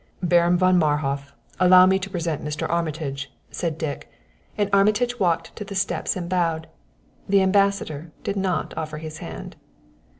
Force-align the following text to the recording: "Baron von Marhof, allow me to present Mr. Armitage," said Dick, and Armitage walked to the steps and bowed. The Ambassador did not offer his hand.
"Baron 0.23 0.57
von 0.57 0.79
Marhof, 0.79 1.31
allow 1.59 1.85
me 1.85 1.99
to 1.99 2.09
present 2.09 2.43
Mr. 2.43 2.67
Armitage," 2.67 3.31
said 3.51 3.77
Dick, 3.77 4.09
and 4.57 4.67
Armitage 4.73 5.19
walked 5.19 5.55
to 5.57 5.63
the 5.63 5.75
steps 5.75 6.15
and 6.15 6.27
bowed. 6.27 6.65
The 7.29 7.43
Ambassador 7.43 8.11
did 8.23 8.35
not 8.35 8.75
offer 8.75 8.97
his 8.97 9.19
hand. 9.19 9.57